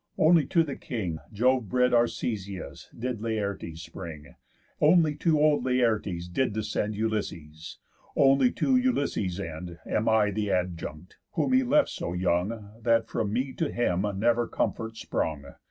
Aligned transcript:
Only 0.17 0.47
to 0.47 0.63
the 0.63 0.75
king, 0.75 1.19
Jove 1.31 1.69
bred 1.69 1.93
Arcesius, 1.93 2.89
did 2.97 3.21
Laertes 3.21 3.83
spring; 3.83 4.33
Only 4.79 5.13
to 5.17 5.39
old 5.39 5.63
Laertes 5.63 6.27
did 6.27 6.53
descend 6.53 6.95
Ulysses; 6.95 7.77
only 8.15 8.51
to 8.53 8.77
Ulysses' 8.77 9.39
end 9.39 9.77
Am 9.85 10.09
I 10.09 10.31
the 10.31 10.49
adjunct, 10.49 11.17
whom 11.33 11.53
he 11.53 11.61
left 11.61 11.89
so 11.89 12.13
young, 12.13 12.79
That 12.81 13.09
from 13.09 13.31
me 13.31 13.53
to 13.53 13.71
him 13.71 14.07
never 14.15 14.47
comfort 14.47 14.97
sprung. 14.97 15.45